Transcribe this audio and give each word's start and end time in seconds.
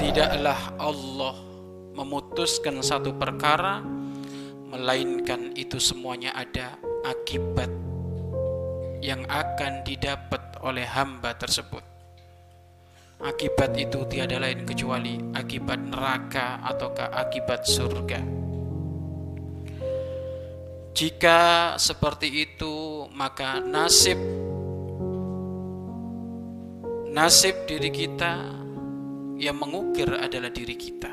Tidaklah 0.00 0.74
Allah 0.82 1.36
memutuskan 1.94 2.82
satu 2.82 3.14
perkara 3.14 3.78
melainkan 4.66 5.54
itu 5.54 5.78
semuanya 5.78 6.34
ada 6.34 6.74
akibat 7.06 7.70
yang 8.98 9.22
akan 9.30 9.86
didapat 9.86 10.58
oleh 10.66 10.82
hamba 10.82 11.38
tersebut. 11.38 11.86
Akibat 13.20 13.76
itu 13.76 14.02
tiada 14.08 14.40
lain 14.40 14.64
kecuali 14.64 15.20
akibat 15.36 15.78
neraka 15.78 16.58
ataukah 16.64 17.12
akibat 17.14 17.68
surga. 17.68 18.39
Jika 20.90 21.74
seperti 21.78 22.50
itu, 22.50 23.06
maka 23.14 23.62
nasib 23.62 24.18
nasib 27.10 27.66
diri 27.66 27.90
kita 27.90 28.38
yang 29.38 29.58
mengukir 29.58 30.06
adalah 30.10 30.50
diri 30.50 30.78
kita. 30.78 31.10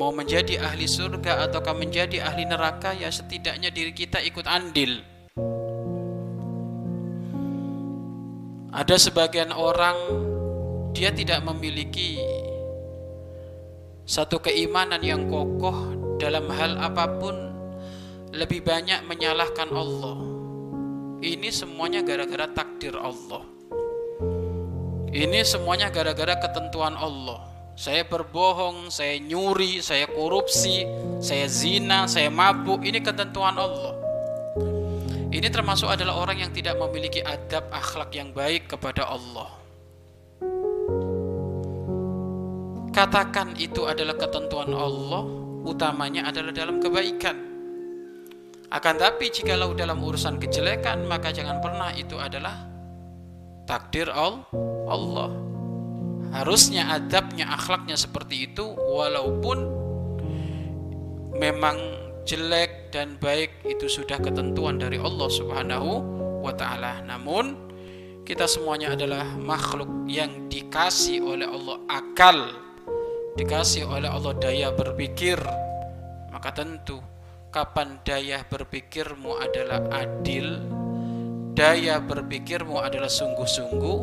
Mau 0.00 0.10
menjadi 0.10 0.58
ahli 0.58 0.88
surga 0.88 1.46
ataukah 1.46 1.76
menjadi 1.76 2.24
ahli 2.24 2.48
neraka 2.48 2.96
ya 2.96 3.12
setidaknya 3.12 3.68
diri 3.68 3.92
kita 3.92 4.18
ikut 4.24 4.48
andil. 4.48 5.04
Ada 8.72 8.96
sebagian 8.96 9.52
orang 9.52 9.94
dia 10.96 11.12
tidak 11.12 11.44
memiliki 11.44 12.16
satu 14.08 14.40
keimanan 14.40 15.04
yang 15.04 15.28
kokoh 15.28 15.92
dalam 16.16 16.48
hal 16.48 16.80
apa 16.80 17.04
pun 17.20 17.51
lebih 18.32 18.64
banyak 18.64 19.04
menyalahkan 19.04 19.68
Allah. 19.68 20.16
Ini 21.22 21.52
semuanya 21.52 22.00
gara-gara 22.00 22.48
takdir 22.48 22.96
Allah. 22.96 23.44
Ini 25.12 25.44
semuanya 25.44 25.92
gara-gara 25.92 26.40
ketentuan 26.40 26.96
Allah. 26.96 27.44
Saya 27.76 28.08
berbohong, 28.08 28.88
saya 28.88 29.20
nyuri, 29.20 29.84
saya 29.84 30.08
korupsi, 30.08 30.88
saya 31.20 31.44
zina, 31.44 32.08
saya 32.08 32.32
mabuk. 32.32 32.80
Ini 32.80 33.04
ketentuan 33.04 33.60
Allah. 33.60 33.92
Ini 35.32 35.48
termasuk 35.52 35.88
adalah 35.88 36.16
orang 36.16 36.40
yang 36.40 36.52
tidak 36.52 36.80
memiliki 36.80 37.20
adab 37.20 37.68
akhlak 37.68 38.12
yang 38.16 38.32
baik 38.32 38.72
kepada 38.72 39.12
Allah. 39.12 39.48
Katakan 42.92 43.56
itu 43.56 43.88
adalah 43.88 44.16
ketentuan 44.16 44.68
Allah, 44.72 45.24
utamanya 45.64 46.28
adalah 46.28 46.52
dalam 46.52 46.76
kebaikan. 46.80 47.51
Akan 48.72 48.96
tapi 48.96 49.28
jikalau 49.28 49.76
dalam 49.76 50.00
urusan 50.00 50.40
kejelekan, 50.40 51.04
maka 51.04 51.28
jangan 51.28 51.60
pernah 51.60 51.92
itu 51.92 52.16
adalah 52.16 52.64
takdir 53.68 54.08
Allah. 54.08 55.28
Harusnya 56.32 56.88
adabnya, 56.96 57.52
akhlaknya 57.52 58.00
seperti 58.00 58.48
itu 58.48 58.64
walaupun 58.72 59.68
memang 61.36 61.76
jelek 62.24 62.88
dan 62.88 63.20
baik 63.20 63.60
itu 63.68 63.92
sudah 63.92 64.16
ketentuan 64.16 64.80
dari 64.80 64.96
Allah 64.96 65.28
Subhanahu 65.28 65.90
wa 66.40 66.56
taala. 66.56 67.04
Namun 67.04 67.52
kita 68.24 68.48
semuanya 68.48 68.96
adalah 68.96 69.28
makhluk 69.36 70.08
yang 70.08 70.48
dikasih 70.48 71.20
oleh 71.20 71.44
Allah 71.44 71.76
akal, 71.92 72.38
dikasih 73.36 73.84
oleh 73.84 74.08
Allah 74.08 74.32
daya 74.40 74.72
berpikir. 74.72 75.36
Maka 76.32 76.56
tentu 76.56 77.12
kapan 77.52 78.00
daya 78.00 78.40
berpikirmu 78.48 79.36
adalah 79.36 79.84
adil, 79.92 80.56
daya 81.52 82.00
berpikirmu 82.00 82.80
adalah 82.80 83.12
sungguh-sungguh, 83.12 83.98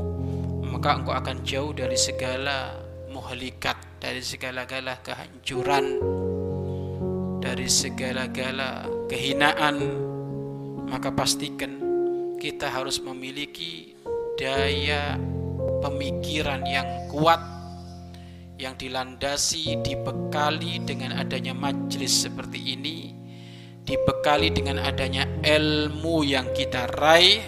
maka 0.69 1.01
engkau 1.01 1.17
akan 1.17 1.37
jauh 1.41 1.73
dari 1.73 1.97
segala 1.97 2.77
muhlikat, 3.09 3.73
dari 3.97 4.21
segala-gala 4.21 5.01
kehancuran, 5.01 5.97
dari 7.41 7.65
segala-gala 7.65 8.85
kehinaan. 9.09 9.77
Maka 10.85 11.09
pastikan 11.09 11.81
kita 12.37 12.69
harus 12.69 13.01
memiliki 13.01 13.97
daya 14.37 15.17
pemikiran 15.81 16.61
yang 16.69 17.09
kuat 17.09 17.41
yang 18.61 18.77
dilandasi 18.77 19.81
dibekali 19.81 20.83
dengan 20.85 21.15
adanya 21.15 21.55
majelis 21.55 22.27
seperti 22.27 22.75
ini 22.75 23.18
dibekali 23.89 24.53
dengan 24.53 24.77
adanya 24.77 25.25
ilmu 25.41 26.21
yang 26.21 26.53
kita 26.53 26.85
raih, 26.93 27.41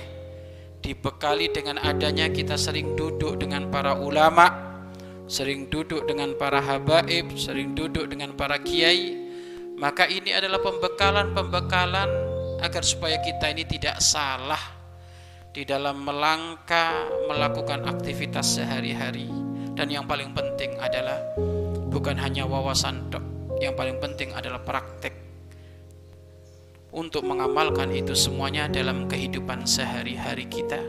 dibekali 0.81 1.53
dengan 1.53 1.77
adanya 1.77 2.33
kita 2.33 2.57
sering 2.57 2.97
duduk 2.97 3.37
dengan 3.37 3.69
para 3.69 3.93
ulama, 3.93 4.49
sering 5.29 5.69
duduk 5.69 6.09
dengan 6.09 6.33
para 6.33 6.57
habaib, 6.57 7.37
sering 7.37 7.77
duduk 7.77 8.09
dengan 8.09 8.33
para 8.33 8.57
kiai, 8.57 9.21
maka 9.77 10.09
ini 10.09 10.33
adalah 10.33 10.57
pembekalan-pembekalan 10.65 12.09
agar 12.65 12.81
supaya 12.81 13.21
kita 13.21 13.53
ini 13.53 13.61
tidak 13.69 14.01
salah 14.01 14.81
di 15.53 15.61
dalam 15.61 16.01
melangkah 16.01 17.05
melakukan 17.29 17.85
aktivitas 17.85 18.57
sehari-hari. 18.57 19.29
Dan 19.77 19.93
yang 19.93 20.09
paling 20.09 20.33
penting 20.33 20.73
adalah 20.81 21.21
bukan 21.93 22.17
hanya 22.17 22.49
wawasan 22.49 23.13
yang 23.61 23.77
paling 23.77 24.01
penting 24.01 24.33
adalah 24.33 24.57
praktek 24.65 25.30
untuk 26.91 27.23
mengamalkan 27.23 27.91
itu 27.95 28.11
semuanya 28.11 28.67
dalam 28.67 29.07
kehidupan 29.07 29.63
sehari-hari 29.63 30.47
kita. 30.51 30.79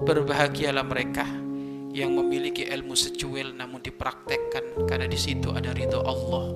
Berbahagialah 0.00 0.84
mereka 0.84 1.24
yang 1.94 2.16
memiliki 2.16 2.66
ilmu 2.66 2.96
secuil 2.98 3.54
namun 3.54 3.78
dipraktekkan 3.84 4.88
karena 4.88 5.06
di 5.06 5.20
situ 5.20 5.52
ada 5.52 5.70
ridho 5.70 6.00
Allah. 6.02 6.50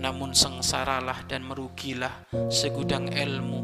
Namun 0.00 0.34
sengsaralah 0.34 1.28
dan 1.28 1.46
merugilah 1.46 2.28
segudang 2.50 3.12
ilmu 3.12 3.60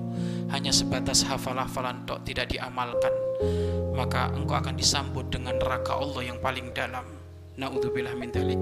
hanya 0.52 0.70
sebatas 0.70 1.26
hafal-hafalan 1.26 2.06
tok 2.06 2.22
tidak 2.22 2.52
diamalkan. 2.54 3.12
Maka 3.96 4.30
engkau 4.30 4.56
akan 4.60 4.76
disambut 4.76 5.26
dengan 5.32 5.56
neraka 5.58 5.96
Allah 5.96 6.22
yang 6.22 6.38
paling 6.38 6.70
dalam. 6.76 7.04
Naudzubillah 7.56 8.12
min 8.14 8.28
dalik. 8.28 8.60